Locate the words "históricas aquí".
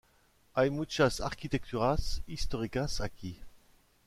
2.25-3.37